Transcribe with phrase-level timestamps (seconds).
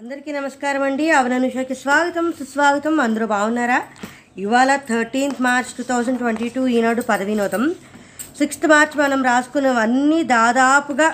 [0.00, 1.06] అందరికీ నమస్కారం అండి.
[1.16, 2.94] అవననుషకి స్వాగతం సుస్వాగతం.
[3.04, 3.76] అందరూ బాగున్నారా?
[4.44, 7.64] ఇవాళ thirteenth March two thousand twenty two Eenadu పదవినోదం.
[8.38, 11.08] Sixth March మనం రాసుకున్నవన్నీ దాదాపుగా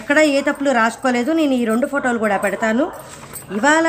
[0.00, 1.30] ఎక్కడ ఏ తప్పులు రాసుకోలేదు.
[1.40, 2.86] నేను ఈ రెండు ఫోటోలు కూడా పెడతాను.
[3.60, 3.86] ఇవాళ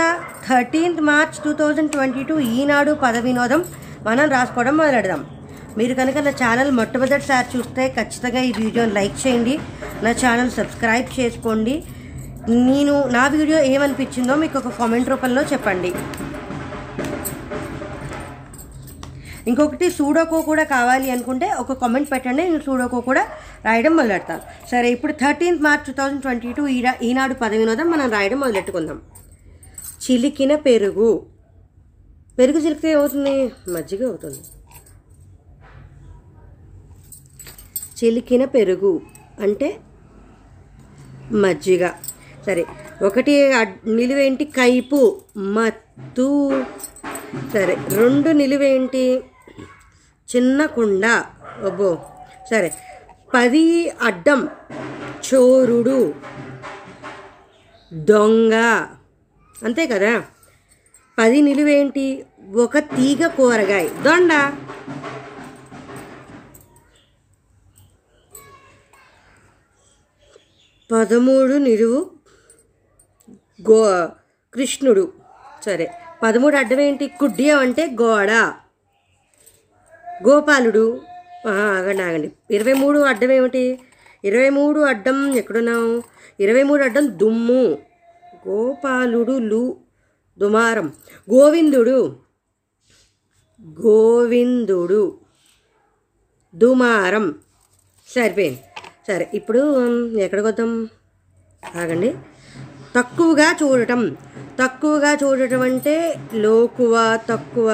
[0.47, 3.63] thirteenth March two thousand twenty two Eenadu పదవినోదం.
[4.09, 5.23] మనం రాసుకోవడం మొదలెడదాం.
[5.79, 9.57] మీరు కనుక నా ఛానల్ మొట్టమొదటిసారి చూస్తే ఖచ్చితంగా ఈ వీడియోని లైక్ చేయండి.
[10.07, 11.77] నా ఛానల్ సబ్స్క్రైబ్ చేసుకోండి.
[12.49, 15.89] నేను నా వీడియో ఏమనిపించిందో మీకు ఒక కామెంట్ రూపంలో చెప్పండి.
[19.49, 23.23] ఇంకొకటి సూడోకో కూడా కావాలి అనుకుంటే ఒక కామెంట్ పెట్టండి నేను సూడోకో కూడా
[23.65, 28.39] రాయడం మొదలెడతాను సరే ఇప్పుడు thirteenth March two thousand twenty two ఈ ఈనాడు పదవినోదం మనం రాయడం
[28.39, 29.01] మొదలెట్టుకుందాం.
[30.03, 31.25] చిలికిన పెరుగు.
[32.39, 33.51] పెరుగు చిలికితే ఏమవుతుంది?
[33.71, 34.41] మజ్జిగ అవుతుంది.
[37.99, 39.01] చిలికిన పెరుగు
[39.41, 39.79] అంటే
[41.31, 41.89] మజ్జిగ.
[42.47, 42.65] సరే
[43.05, 44.45] ఒకటి అడ్- నిలువేంటి?
[44.45, 46.63] కైపు మత్తు.
[47.53, 49.23] సరే రెండు నిలువేంటి?
[50.35, 51.05] చిన్న కుండ.
[51.65, 51.97] అబ్బో
[52.49, 52.73] సరే.
[53.33, 54.47] పది అడ్డం.
[55.33, 56.13] చోరుడు.
[57.93, 58.53] దొంగ.
[59.63, 60.23] అంతే కదా?
[61.19, 62.25] పది నిలువేంటి?
[62.55, 63.87] ఒక తీగ కూరగాయ.
[63.87, 64.53] దొండ.
[70.91, 72.16] పదమూడు నిలువు.
[73.61, 74.09] గో
[74.53, 75.13] కృష్ణుడు.
[75.65, 75.91] సరే.
[76.23, 77.07] పదమూడు అడ్డం ఏంటి?
[77.07, 78.31] కుడ్యం అంటే గోడ.
[80.27, 81.01] గోపాలుడు.
[81.47, 82.31] ఆగండి ఆగండి.
[82.51, 83.79] ఇరవై మూడు అడ్డం ఏమిటి?
[84.23, 86.03] ఇరవై మూడు అడ్డం ఎక్కడున్నాం
[86.39, 87.77] ఇరవై మూడు అడ్డం దుమ్ము.
[88.47, 89.77] గోపాలుడు లు
[90.37, 90.93] దుమారం.
[91.33, 92.19] గోవిందుడు.
[93.61, 95.19] గోవిందుడు
[96.55, 97.35] దుమారం.
[98.15, 98.59] సరిపోయింది.
[99.07, 99.61] సరే ఇప్పుడు
[100.17, 100.89] ఎక్కడికి వద్దాం?
[101.75, 102.13] ఆగండి.
[102.97, 104.17] తక్కువగా చూడటం.
[104.63, 107.67] తక్కువగా చూడటం అంటే లోకువ తక్కువ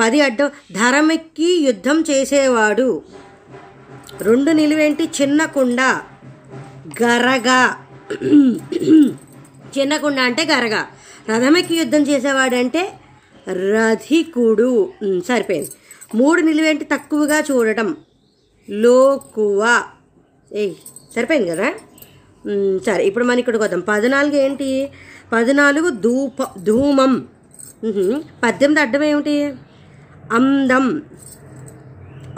[0.00, 3.02] పది అడ్డం ధరమెక్కి యుద్ధం చేసేవాడు.
[4.20, 5.10] రెండు నిలువేంటి?
[5.22, 5.80] చిన్న కుండ.
[7.02, 7.74] గరగ.
[9.78, 10.84] చిన్న కుండ అంటే గరగ.
[11.30, 12.92] రథమెక్కి యుద్ధం చేసేవాడంటే
[13.48, 14.92] రధికుడు
[15.28, 15.70] సరిపోయింది.
[16.14, 16.84] మూడు నిలువేంటి?
[16.84, 17.96] తక్కువగా చూడటం.
[18.70, 19.82] లోకువ.
[20.52, 20.72] ఏ
[21.16, 21.72] సరిపోయింది కదా?
[22.86, 23.80] సరే ఇప్పుడు మనం ఇక్కడికి వద్దాం.
[23.80, 24.90] పద్నాలుగు ఏంటి
[25.32, 27.28] పద్నాలుగు ధూప ధూమం.
[28.42, 29.54] పద్దెనిమిది అడ్డం ఏమిటి?
[30.32, 31.02] అందం.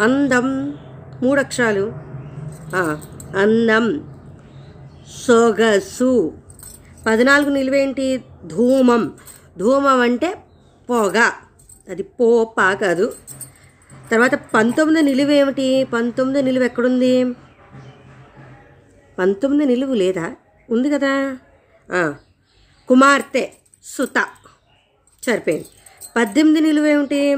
[0.00, 0.75] అందం.
[1.22, 1.93] మూడు అక్షరాలు
[3.37, 3.87] అందం.
[5.27, 6.32] సొగసు.
[7.06, 8.25] పద్నాలుగు నిలువేంటి?
[8.47, 9.12] ధూమం.
[9.59, 10.37] ధూమం అంటే
[10.91, 11.19] పొగ.
[11.91, 13.12] అది పోప కాదు.
[14.11, 15.84] తర్వాత పంతొమ్మిది నిలువేమిటి?
[15.84, 17.25] పంతొమ్మిది నిలువ ఎక్కడుంది?
[19.20, 20.34] పంతొమ్మిది నిలువు లేదా?
[20.70, 21.38] ఉంది కదా?
[22.88, 23.48] కుమార్తె
[23.84, 24.26] సుత.
[25.26, 25.66] సరిపోయింది.
[26.16, 27.36] పద్దెనిమిది నిలువ ఏమిటి?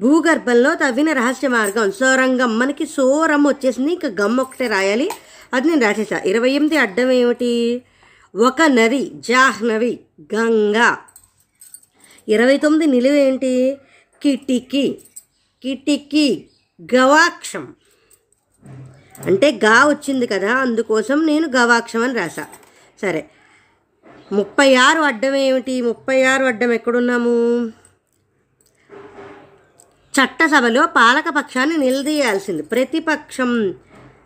[0.00, 1.92] భూగర్భంలో తవ్విన రహస్య మార్గం.
[1.92, 2.58] సోరంగం.
[2.58, 3.92] మనకి సోరం వచ్చేసింది.
[3.92, 5.10] ఇంకా గమ్ ఒకటే రాయాలి.
[5.54, 6.18] అది నేను రాసేసా.
[6.18, 7.82] ఇరవై ఎనిమిది అడ్డం ఏమిటి?
[8.36, 9.10] ఒక నది.
[9.14, 10.00] జాహ్నవి
[10.34, 10.98] గంగా.
[12.28, 13.76] ఇరవై తొమ్మిది నిలువ ఏంటి?
[14.22, 14.98] కిటికీ.
[15.62, 16.44] కిటికీ.
[16.94, 17.74] గవాక్షం.
[19.26, 22.46] అంటే గా వచ్చింది కదా అందుకోసం నేను గవాక్షం అని రాసా
[23.02, 23.30] సరే.
[24.32, 25.82] ముప్పై ఆరు అడ్డం ఏమిటి?
[25.82, 27.66] ముప్పై ఆరు అడ్డం ఎక్కడున్నాము?
[30.18, 32.62] చట్టసభలో పాలక పక్షాన్ని నిలదీయాల్సింది.
[32.62, 33.74] ప్రతిపక్షం.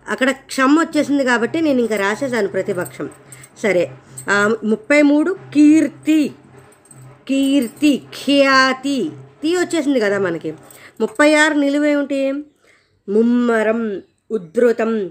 [0.09, 3.11] అక్కడ క్షమ్ వచ్చేసింది కాబట్టి నేను ఇంకా రాసేసాను ప్రతిపక్షం.
[3.63, 3.91] సరే.
[4.65, 6.33] ముప్పై మూడు కీర్తి.
[7.29, 9.11] కీర్తి ఖ్యాతి.
[9.43, 10.55] తీ వచ్చేసింది కదా మనకి.
[11.01, 12.33] ముప్పై ఆరు నిలువేమిటి?
[13.09, 14.03] ముమ్మరం.
[14.33, 15.09] ఉద్ధృతం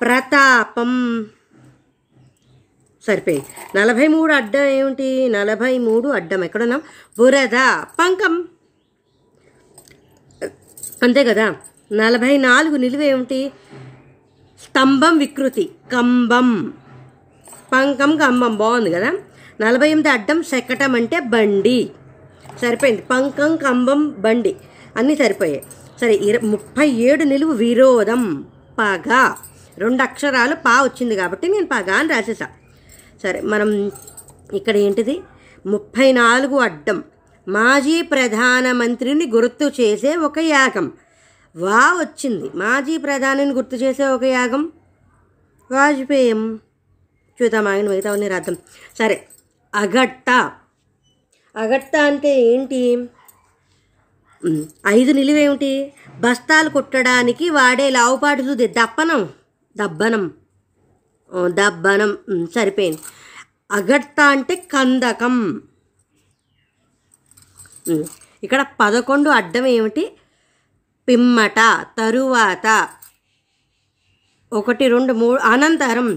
[0.00, 1.26] ప్రతాపం.
[3.06, 3.46] సరిపోయి
[3.76, 5.28] నలభై మూడు అడ్డం ఏమిటి?
[5.28, 6.44] నలభై మూడు అడ్డం.
[6.44, 6.82] ఎక్కడున్నాం?
[7.18, 7.82] బురద.
[7.82, 8.48] పంకం.
[11.02, 11.56] అంతే కదా?
[11.92, 13.52] నలభై నాలుగు నిలువ ఏమిటి?
[14.62, 15.70] స్తంభం వికృతి.
[15.92, 16.72] కంబం
[17.72, 19.12] పంకం కంబం బాగుంది కదా?
[19.60, 21.90] నలభై ఎనిమిది అడ్డం శకటం అంటే బండి.
[22.60, 23.02] సరిపోయింది.
[23.02, 24.56] పంకం కంబం బండి.
[24.96, 25.64] అన్నీ సరిపోయాయి.
[26.00, 28.46] సరే ఇర ముప్పై ఏడు నిలువు విరోధం.
[28.78, 29.34] పగ.
[29.78, 32.48] రెండు అక్షరాలు పా వచ్చింది కాబట్టి నేను పగ అని రాసేసా.
[33.22, 33.90] సరే మనం
[34.52, 35.20] ఇక్కడ ఏంటిది?
[35.66, 37.04] ముప్పై నాలుగు అడ్డం.
[37.48, 40.92] మాజీ ప్రధానమంత్రిని గుర్తు చేసే ఒక యాగం.
[41.56, 42.50] వా వచ్చింది.
[42.54, 44.72] మాజీ ప్రధానిని గుర్తు చేసే ఒక యాగం.
[45.72, 46.60] వాజ్పేయం.
[47.42, 48.56] చూద్దాం ఆయన మిగతావన్నీ రాద్దాం.
[48.98, 49.28] సరే
[49.74, 50.30] అగట్ట
[51.56, 53.08] అగట్ట అంటే ఏంటి?
[54.86, 55.92] ఐదు నిలువేమిటి?
[56.20, 59.28] బస్తాలు కుట్టడానికి వాడే లావుపాటు చూది దప్పనం
[59.76, 60.24] దబ్బనం.
[61.46, 62.18] దబ్బనం.
[62.54, 62.98] సరిపోయింది.
[63.70, 65.34] అగట్ట అంటే కందకం.
[68.42, 70.04] ఇక్కడ పదకొండు అడ్డం ఏమిటి?
[71.08, 71.58] పిమ్మట
[71.98, 72.66] తరువాత.
[74.52, 76.08] ఒకటి రెండు మూడు అనంతరం.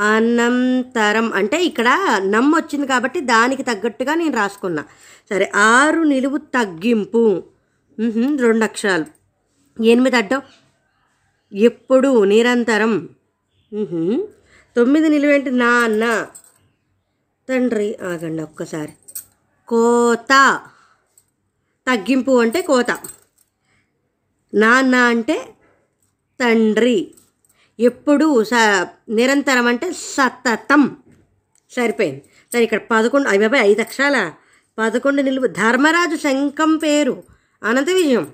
[0.00, 1.88] అనంతరం అంటే ఇక్కడ
[2.24, 4.84] నమ్ వచ్చింది కాబట్టి దానికి తగ్గట్టుగా నేను రాసుకున్నా.
[5.30, 7.44] సరే ఆరు నిలువు తగ్గింపు.
[8.40, 9.06] రెండు అక్షరాలు.
[9.82, 10.42] ఎనిమిది అడ్డం.
[11.52, 12.24] ఎప్పుడు?
[12.24, 13.08] నిరంతరం.
[14.76, 16.26] తొమ్మిది నిలువేంటి నాన్న
[17.48, 18.92] తండ్రి ఆగండి ఒక్కసారి.
[19.68, 20.60] కోత.
[21.86, 22.90] తగ్గింపు అంటే కోత.
[24.54, 25.54] నాన్న అంటే
[26.40, 27.14] తండ్రి.
[27.80, 28.50] ఎప్పుడు స
[29.08, 30.96] నిరంతరం అంటే సతతం.
[31.70, 32.22] సరిపోయింది.
[32.52, 34.32] సరే ఇక్కడ పదకొండు అవి ఐదు అక్షరాల.
[34.78, 35.46] పదకొండు నిలువు.
[35.46, 37.22] ధర్మరాజు శంఖం పేరు.
[37.62, 38.28] అనంత విజయం.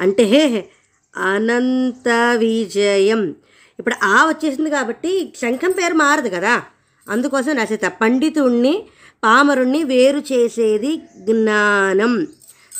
[0.00, 0.68] అంటే
[1.16, 3.36] అనంత విజయం.
[3.78, 6.62] ఇప్పుడు ఆ వచ్చేసింది కాబట్టి శంఖం పేరు మారదు కదా.
[7.08, 8.86] అందుకోసం రచయిత పండితుణ్ణి
[9.24, 12.26] పామరుణ్ణి వేరు చేసేది జ్ఞానం.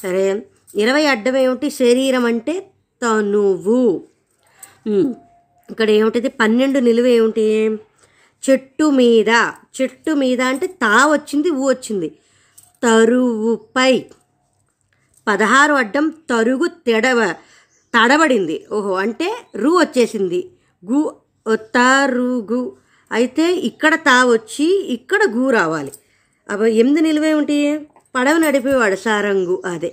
[0.02, 2.60] సరే ఇరవై అడ్డం ఏమిటి శరీరం అంటే
[3.02, 4.06] తనువు.
[5.68, 6.28] ఇక్కడ ఏముంటుంది?
[6.40, 7.46] పన్నెండు నిలువ ఏమిటి?
[8.44, 9.30] చెట్టు మీద.
[9.76, 12.08] చెట్టు మీద అంటే తా వచ్చింది ఊ వచ్చింది.
[12.82, 13.92] తరువుపై
[15.26, 17.20] పదహారు అడ్డం తరుగు తెడవ.
[17.94, 18.66] తడబడింది.
[18.72, 20.40] ఓహో అంటే రు వచ్చేసింది.
[20.82, 21.00] గు
[21.76, 22.60] తరుగు
[23.10, 25.92] అయితే ఇక్కడ తా వచ్చి ఇక్కడ గు రావాలి.
[26.48, 27.58] అబ్బా ఎనిమిది నిలువేమిటి
[28.14, 29.90] పడవ నడిపేవాడు సారంగు అదే.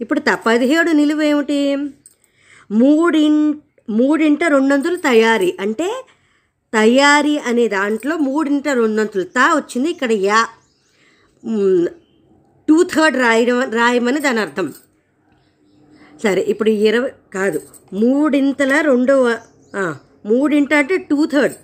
[0.00, 1.58] ఇప్పుడు త పదిహేడు నిలువేమిటి
[2.70, 5.56] మూడింటి మూడింట రెండొంతులు తయారీ.
[5.60, 6.04] అంటే
[6.74, 9.24] తయారీ అనే దాంట్లో మూడింట రెండొంతులు.
[9.24, 10.48] తా వచ్చింది ఇక్కడ యా.
[12.68, 14.74] టూ థర్డ్ రాయడం రాయమని దాని అర్థం.
[16.22, 17.62] సరే ఇప్పుడు ఇరవై కాదు.
[17.92, 19.38] మూడింతల రెండవ
[20.26, 21.54] మూడింట అంటే టూ థర్డ్.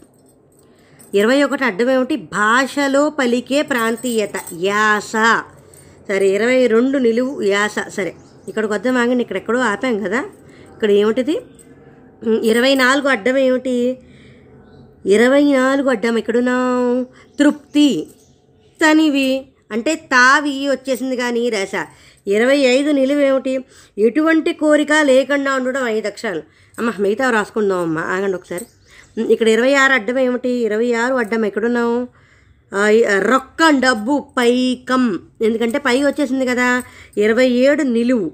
[1.14, 4.32] ఇరవై ఒకటి అడ్డం ఏమిటి భాషలో పలికే ప్రాంతీయత.
[4.52, 5.12] యాస.
[6.08, 7.78] సరే ఇరవై రెండు నిలువు యాస.
[7.88, 8.14] సరే
[8.48, 9.22] ఇక్కడికి వద్దాం ఆగండి.
[9.22, 10.20] ఇక్కడెక్కడో ఆపాం కదా.
[10.74, 11.40] ఇక్కడ ఏమిటిది?
[12.26, 13.98] ఇరవై నాలుగు అడ్డం ఏమిటి?
[15.06, 17.04] ఇరవై నాలుగు అడ్డం ఎక్కడున్నావు?
[17.38, 18.06] తృప్తి.
[18.82, 19.46] తనివి.
[19.70, 21.86] అంటే తావి వచ్చేసింది కానీ రస
[22.26, 23.64] ఇరవై ఐదు నిలువేమిటి
[23.98, 26.42] ఎటువంటి కోరిక లేకుండా ఉండడం ఐదు అక్షరాలు.
[26.78, 27.98] అమ్మ మిగతా రాసుకుందాం అమ్మ.
[27.98, 28.66] ఆగండి ఒకసారి.
[29.32, 30.48] ఇక్కడ ఇరవై ఆరు అడ్డం ఏమిటి?
[30.48, 31.98] ఇరవై ఆరు అడ్డం ఎక్కడున్నావు?
[32.00, 35.18] రొక్క రొక్కం డబ్బు పైకం.
[35.42, 36.82] ఎందుకంటే పై వచ్చేసింది కదా.
[37.16, 38.30] ఇరవై ఏడు నిలువు.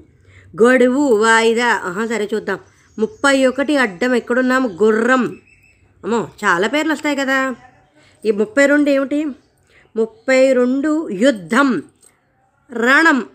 [0.62, 1.66] గడువు వాయిదా.
[1.66, 2.58] ఆహా సరే చూద్దాం.
[2.98, 4.68] ముప్పై ఒకటి అడ్డం ఎక్కడున్నాము?
[4.68, 5.40] గుర్రం.
[6.04, 7.54] అమ్మో చాలా పేర్లు వస్తాయి కదా.
[8.24, 9.24] ఈ ముప్పై రెండు ఏమిటి?
[9.96, 11.82] ముప్పై రెండు యుద్ధం.
[12.72, 13.26] రణం.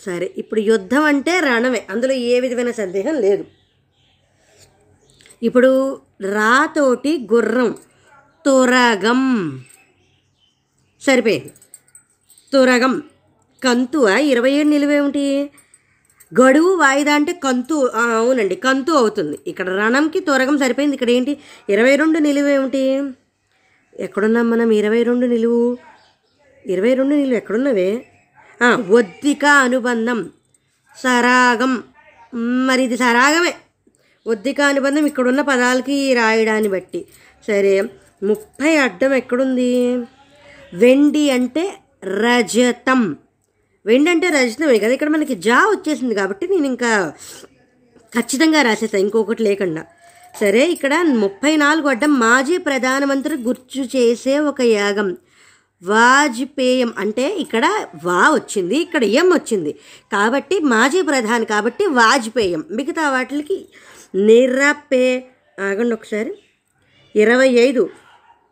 [0.00, 1.86] సరే ఇప్పుడు యుద్ధం అంటే రణమే.
[1.90, 3.44] అందులో ఏ విధమైన సందేహం లేదు.
[5.42, 7.76] ఇప్పుడు రాతోటి గుర్రం.
[8.46, 9.60] తురగం.
[11.00, 11.52] సరిపోయింది.
[12.52, 13.02] తురగం.
[13.64, 14.08] కంతువ?
[14.08, 15.50] ఇరవై ఏడు నిలువేమిటి?
[16.32, 17.74] గడువు వాయిదా అంటే కంతు
[18.18, 19.38] అవునండి కంతు అవుతుంది.
[19.46, 20.94] ఇక్కడ రణంకి త్వరగం సరిపోయింది.
[20.94, 21.38] ఇక్కడ ఏంటి?
[21.68, 23.02] ఇరవై రెండు నిలువు ఏమిటి?
[24.00, 24.70] ఎక్కడున్నాం మనం?
[24.70, 25.78] ఇరవై రెండు నిలువు.
[26.66, 28.06] ఇరవై రెండు నిలువు ఎక్కడున్నవే?
[28.90, 30.30] ఒద్దిక అనుబంధం
[31.02, 31.82] సరాగం.
[32.34, 33.54] మరి ఇది సరాగమే.
[34.26, 37.06] ఒద్దిక అనుబంధం ఇక్కడున్న పదాలకి రాయడాన్ని బట్టి.
[37.46, 37.82] సరే
[38.22, 39.96] ముప్పై అడ్డం ఎక్కడుంది?
[40.74, 43.16] వెండి అంటే రజతం.
[43.86, 44.92] వెండి అంటే రజతమే కదా?
[44.92, 47.12] ఇక్కడ మనకి జా వచ్చేసింది కాబట్టి నేను ఇంకా
[48.14, 49.84] ఖచ్చితంగా రాసేస్తాను ఇంకొకటి లేకుండా.
[50.40, 55.16] సరే ఇక్కడ ముప్పై నాలుగు అడ్డం మాజీ ప్రధానమంత్రి గుర్తు చేసే ఒక యాగం.
[55.82, 59.72] వాజ్పేయం అంటే ఇక్కడ వా వచ్చింది ఇక్కడ ఎం వచ్చింది.
[60.12, 62.64] కాబట్టి మాజీ ప్రధాని కాబట్టి వాజ్పేయం.
[62.70, 63.68] మిగతా వాటికి
[64.14, 65.24] నిరపే
[65.60, 66.32] ఆగండి ఒకసారి.
[67.16, 67.90] ఇరవై ఐదు.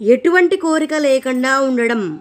[0.01, 2.21] ఎటువంటి కోరిక లేకుండా ఉండడం.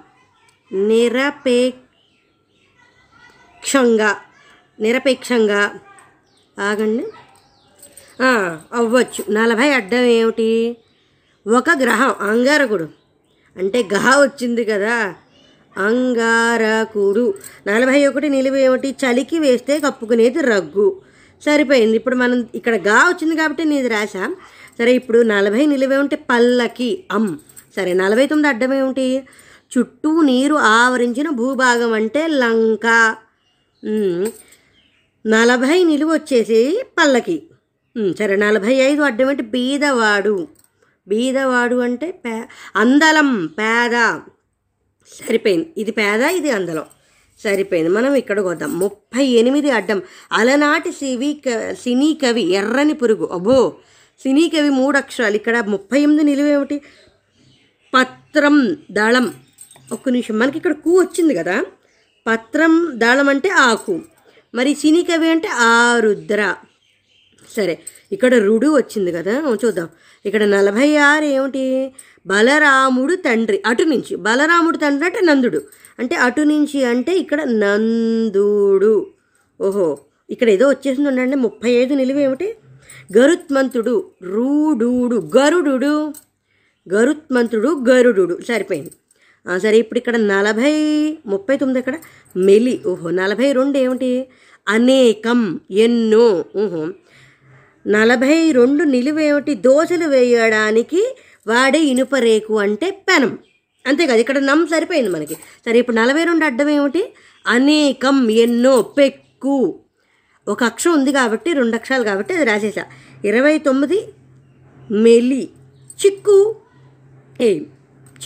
[3.64, 4.16] నిరపేక్షంగా
[4.80, 5.72] నిరపేక్షంగా
[6.60, 7.06] ఆగండి.
[8.74, 9.34] అవ్వచ్చు.
[9.34, 10.78] నలభై అడ్డం ఏమిటి?
[11.48, 12.90] ఒక గ్రహం అంగారకుడు.
[13.58, 15.14] అంటే గహ వచ్చింది కదా.
[15.78, 17.34] అంగారకుడు.
[17.68, 18.96] నలభై ఒకటి నిలువ ఏమిటి?
[19.06, 21.02] చలికి వేస్తే కప్పుకునేది రగ్గు.
[21.46, 21.96] సరిపోయింది.
[21.96, 24.36] ఇప్పుడు మనం ఇక్కడ గా వచ్చింది కాబట్టి నేను రాశా.
[24.78, 27.38] సరే ఇప్పుడు నలభై నిలువేమిటి పల్లకి అమ్.
[27.76, 29.24] సరే నలభై తొమ్మిది అడ్డం ఏమిటి?
[29.78, 33.16] చుట్టూ నీరు ఆవరించిన భూభాగం అంటే లంక.
[35.28, 37.44] నలభై నిలువ వచ్చేసి పల్లకి.
[38.20, 40.48] సరే నలభై ఐదు అడ్డం అంటే బీదవాడు.
[41.08, 42.44] బీదవాడు అంటే పే
[42.76, 44.20] అందలం పేద.
[45.14, 45.74] సరిపోయింది.
[45.78, 46.84] ఇది పేద ఇది అందలం.
[47.44, 47.90] సరిపోయింది.
[47.90, 48.80] మనం ఇక్కడికి వద్దాం.
[48.80, 50.02] ముప్పై ఎనిమిది అడ్డం.
[50.32, 53.28] అలనాటి సివి క సినీ కవి ఎర్రని పురుగు.
[53.28, 53.76] అబ్బో!
[54.24, 55.36] సినీ కవి మూడు అక్షరాలు.
[55.36, 56.82] ఇక్కడ ముప్పై ఎనిమిది నిలువేమిటి
[57.94, 59.34] పత్రం దళం.
[59.92, 60.40] ఒక్క నిమిషం.
[60.40, 61.64] మనకి ఇక్కడ కూ వచ్చింది కదా?
[62.28, 64.02] పత్రం దాళం అంటే ఆకు.
[64.56, 66.56] మరి సినికవి అంటే ఆరుద్ర
[67.56, 67.80] సరే
[68.12, 69.90] ఇక్కడ రుడు వచ్చింది కదా చూద్దాం.
[70.26, 71.92] ఇక్కడ నలభై ఆరు ఏమిటి?
[72.28, 74.16] బలరాముడు తండ్రి అటు నుంచి.
[74.16, 75.62] బలరాముడు తండ్రి అంటే నందుడు.
[76.00, 79.08] అంటే అటు నుంచి అంటే ఇక్కడ నందుడు.
[79.62, 79.98] ఓహో
[80.30, 81.36] ఇక్కడ ఏదో వచ్చేసింది ఉండండి.
[81.36, 82.56] ముప్పై ఐదు నిలువ ఏమిటి?
[83.18, 86.14] గరుత్మంతుడు రూడు గరుడు
[86.94, 88.92] గరుత్మంతుడు గరుడు సరిపోయింది.
[89.62, 90.74] సరే ఇప్పుడు ఇక్కడ నలభై
[91.26, 91.98] ముప్పై తొమ్మిది ఇక్కడ
[92.38, 92.82] మెలి.
[92.88, 94.28] ఓహో నలభై రెండు ఏమిటి?
[94.68, 96.46] అనేకం ఎన్నో.
[96.58, 96.88] ఊహో
[97.88, 101.16] నలభై రెండు నిలువేమిటి దోశలు వేయడానికి
[101.48, 103.38] వాడే ఇనుప రేకు అంటే పెనం.
[103.88, 105.34] అంతే కదా ఇక్కడ నమ్ సరిపోయింది మనకి.
[105.34, 107.14] సరే ఇప్పుడు నలభై రెండు అడ్డం ఏమిటి?
[107.48, 109.80] అనేకం ఎన్నో పెక్కు.
[110.48, 112.86] ఒక అక్షరం ఉంది కాబట్టి రెండు అక్షరాలు కాబట్టి అది రాసేసా.
[113.26, 114.04] ఇరవై తొమ్మిది
[114.92, 115.50] మెలి.
[116.06, 116.56] చిక్కు.
[117.42, 117.60] ఏ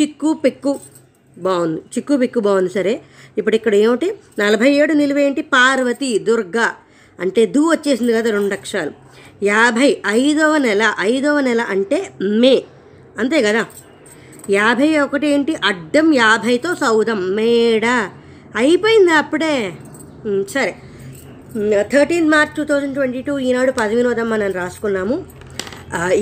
[0.02, 0.80] చిక్కు పెక్కు.
[1.38, 1.82] బాగుంది.
[1.82, 3.02] చిక్కు బిక్కు బాగుంది సరే.
[3.38, 6.72] ఇప్పుడు ఇక్కడ ఏమిటి నలభై ఏడు నిలువేంటి పార్వతి దుర్గా.
[7.20, 8.92] అంటే దు వచ్చేసింది కదా రెండు అక్షరాలు.
[9.44, 12.64] యాభై ఐదవ నెల ఐదవ నెల అంటే మే.
[13.20, 13.66] అంతే కదా?
[14.50, 15.56] యాభై ఒకటి ఏంటి?
[15.66, 17.36] అడ్డం యాభైతో సౌదం.
[17.36, 17.86] మేడ.
[18.56, 19.74] అయిపోయింది అప్పుడే.
[20.50, 20.76] సరే.
[21.82, 25.26] Thirteen March two thousand twenty two Eenadu పది వినోదం మనం రాసుకున్నాము.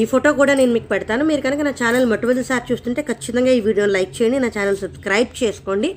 [0.01, 1.24] ఈ ఫోటో కూడా నేను మీకు పెడతాను.
[1.29, 5.89] మీరు కనుక నా ఛానల్ మొట్టమొదటిసారి చూస్తుంటే ఖచ్చితంగా ఈ వీడియోని లైక్ చేయండి నా ఛానల్ సబ్స్క్రైబ్ చేసుకోండి.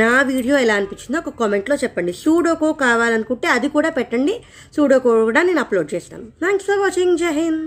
[0.00, 2.12] నా వీడియో ఎలా అనిపించిందో ఒక కామెంట్లో చెప్పండి.
[2.24, 4.34] సూడోకో కావాలనుకుంటే అది కూడా పెట్టండి.
[4.76, 6.26] సూడోకో కూడా నేను అప్లోడ్ చేస్తాను.
[6.44, 7.64] థ్యాంక్స్ ఫర్ వాచింగ్ జై హింద్